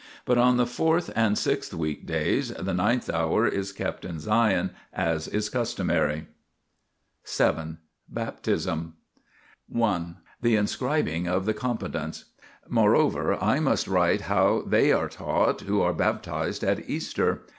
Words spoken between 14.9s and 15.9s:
are taught who